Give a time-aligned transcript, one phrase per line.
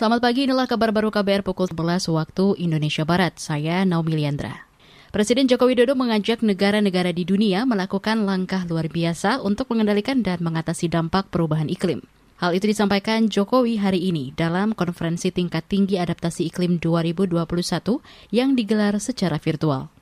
[0.00, 3.36] Selamat pagi, inilah kabar baru KBR pukul 11 waktu Indonesia Barat.
[3.36, 4.64] Saya Naomi Liandra.
[5.12, 10.88] Presiden Joko Widodo mengajak negara-negara di dunia melakukan langkah luar biasa untuk mengendalikan dan mengatasi
[10.88, 12.00] dampak perubahan iklim.
[12.40, 17.36] Hal itu disampaikan Jokowi hari ini dalam konferensi tingkat tinggi adaptasi iklim 2021
[18.32, 19.92] yang digelar secara virtual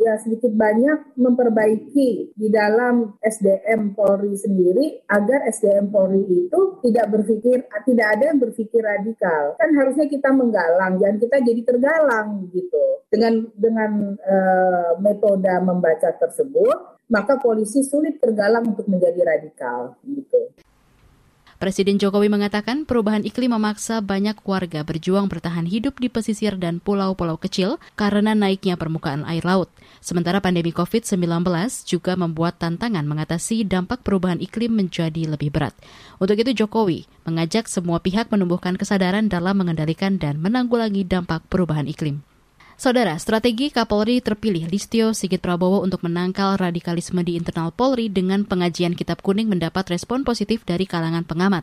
[0.00, 7.68] ya sedikit banyak memperbaiki di dalam SDM Polri sendiri agar SDM Polri itu tidak berpikir
[7.84, 13.46] tidak ada yang berpikir radikal kan harusnya kita menggalang jangan kita jadi tergalang gitu dengan
[13.54, 20.40] dengan uh, metode membaca tersebut maka polisi sulit tergalang untuk menjadi radikal gitu.
[21.64, 27.40] Presiden Jokowi mengatakan perubahan iklim memaksa banyak warga berjuang bertahan hidup di pesisir dan pulau-pulau
[27.40, 29.72] kecil karena naiknya permukaan air laut.
[30.04, 31.24] Sementara pandemi COVID-19
[31.88, 35.72] juga membuat tantangan mengatasi dampak perubahan iklim menjadi lebih berat.
[36.20, 42.20] Untuk itu Jokowi mengajak semua pihak menumbuhkan kesadaran dalam mengendalikan dan menanggulangi dampak perubahan iklim.
[42.74, 48.98] Saudara, strategi Kapolri terpilih Listio Sigit Prabowo untuk menangkal radikalisme di internal Polri dengan pengajian
[48.98, 51.62] kitab kuning mendapat respon positif dari kalangan pengamat.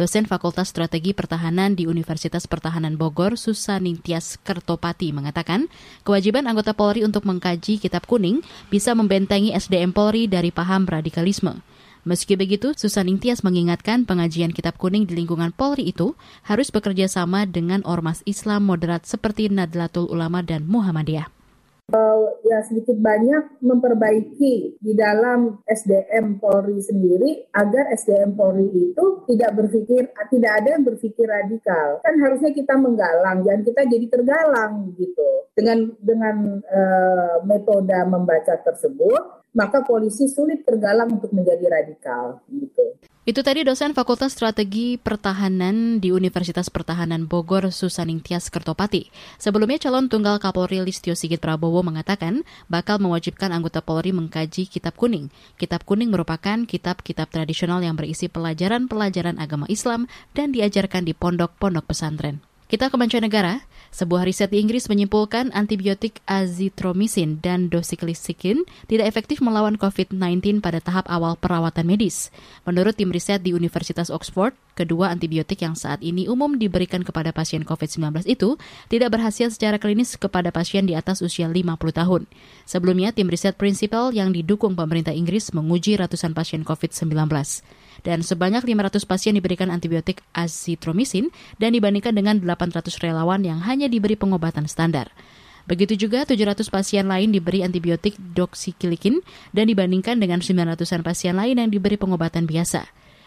[0.00, 5.68] Dosen Fakultas Strategi Pertahanan di Universitas Pertahanan Bogor, Susanintias Kertopati mengatakan,
[6.08, 8.40] kewajiban anggota Polri untuk mengkaji kitab kuning
[8.72, 11.60] bisa membentengi SDM Polri dari paham radikalisme.
[12.06, 16.14] Meski begitu, Susaning Tias mengingatkan pengajian kitab kuning di lingkungan Polri itu
[16.46, 21.35] harus bekerja sama dengan ormas Islam moderat seperti Nadlatul Ulama dan Muhammadiyah
[21.92, 29.54] uh, ya sedikit banyak memperbaiki di dalam SDM Polri sendiri agar SDM Polri itu tidak
[29.54, 35.28] berpikir tidak ada yang berpikir radikal kan harusnya kita menggalang jangan kita jadi tergalang gitu
[35.54, 42.92] dengan dengan uh, metode membaca tersebut maka polisi sulit tergalang untuk menjadi radikal gitu.
[43.26, 49.10] Itu tadi dosen Fakultas Strategi Pertahanan di Universitas Pertahanan Bogor Susaning Tias Kertopati.
[49.34, 55.34] Sebelumnya calon tunggal Kapolri Listio Sigit Prabowo mengatakan bakal mewajibkan anggota Polri mengkaji Kitab Kuning.
[55.58, 62.38] Kitab Kuning merupakan kitab-kitab tradisional yang berisi pelajaran-pelajaran agama Islam dan diajarkan di pondok-pondok pesantren.
[62.66, 63.62] Kita ke mancanegara.
[63.94, 71.06] Sebuah riset di Inggris menyimpulkan antibiotik azitromisin dan dosikliksikin tidak efektif melawan COVID-19 pada tahap
[71.06, 72.34] awal perawatan medis.
[72.66, 77.62] Menurut tim riset di Universitas Oxford, kedua antibiotik yang saat ini umum diberikan kepada pasien
[77.62, 78.58] COVID-19 itu
[78.90, 81.62] tidak berhasil secara klinis kepada pasien di atas usia 50
[81.94, 82.26] tahun.
[82.66, 87.14] Sebelumnya, tim riset prinsipal yang didukung pemerintah Inggris menguji ratusan pasien COVID-19
[88.02, 94.18] dan sebanyak 500 pasien diberikan antibiotik azitromisin dan dibandingkan dengan 800 relawan yang hanya diberi
[94.18, 95.14] pengobatan standar.
[95.66, 99.20] Begitu juga 700 pasien lain diberi antibiotik doxycycline
[99.50, 102.86] dan dibandingkan dengan 900-an pasien lain yang diberi pengobatan biasa.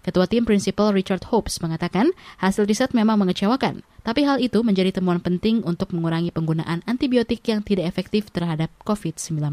[0.00, 5.20] Ketua tim prinsipal Richard Hopes mengatakan hasil riset memang mengecewakan, tapi hal itu menjadi temuan
[5.20, 9.52] penting untuk mengurangi penggunaan antibiotik yang tidak efektif terhadap COVID-19.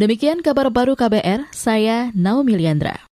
[0.00, 2.96] Demikian kabar baru KBR, saya Naomi Liandra.